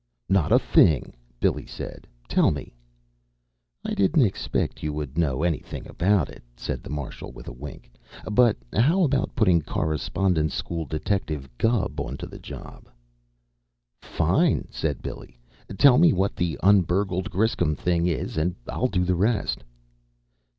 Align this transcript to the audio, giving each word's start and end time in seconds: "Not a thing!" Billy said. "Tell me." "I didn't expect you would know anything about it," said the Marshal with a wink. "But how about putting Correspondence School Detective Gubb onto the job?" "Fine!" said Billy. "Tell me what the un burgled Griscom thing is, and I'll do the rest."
"Not 0.29 0.51
a 0.51 0.57
thing!" 0.57 1.13
Billy 1.39 1.67
said. 1.67 2.07
"Tell 2.27 2.49
me." 2.49 2.73
"I 3.85 3.93
didn't 3.93 4.25
expect 4.25 4.81
you 4.81 4.93
would 4.93 5.15
know 5.15 5.43
anything 5.43 5.87
about 5.87 6.27
it," 6.27 6.41
said 6.55 6.81
the 6.81 6.89
Marshal 6.89 7.31
with 7.31 7.47
a 7.47 7.53
wink. 7.53 7.91
"But 8.31 8.57
how 8.73 9.03
about 9.03 9.35
putting 9.35 9.61
Correspondence 9.61 10.55
School 10.55 10.85
Detective 10.85 11.47
Gubb 11.59 11.99
onto 12.01 12.25
the 12.25 12.39
job?" 12.39 12.89
"Fine!" 14.01 14.69
said 14.71 15.03
Billy. 15.03 15.37
"Tell 15.77 15.99
me 15.99 16.13
what 16.13 16.35
the 16.35 16.57
un 16.63 16.81
burgled 16.81 17.29
Griscom 17.29 17.75
thing 17.75 18.07
is, 18.07 18.37
and 18.37 18.55
I'll 18.67 18.87
do 18.87 19.03
the 19.05 19.13
rest." 19.13 19.63